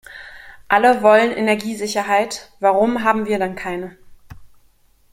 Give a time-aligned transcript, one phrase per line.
[0.67, 3.97] Alle wollen Energiesicherheit, warum haben wir dann keine?